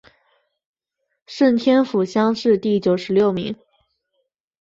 [1.27, 3.55] 顺天府乡试第九十六名。